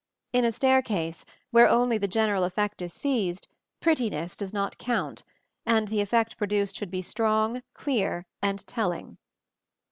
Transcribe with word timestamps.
In 0.33 0.45
a 0.45 0.51
staircase, 0.51 1.25
where 1.51 1.69
only 1.69 1.99
the 1.99 2.07
general 2.07 2.43
effect 2.43 2.81
is 2.81 2.91
seized, 2.91 3.47
prettiness 3.81 4.35
does 4.35 4.51
not 4.51 4.79
count, 4.79 5.21
and 5.63 5.87
the 5.89 6.01
effect 6.01 6.37
produced 6.39 6.75
should 6.75 6.89
be 6.89 7.03
strong, 7.03 7.61
clear 7.75 8.25
and 8.41 8.65
telling. 8.65 9.19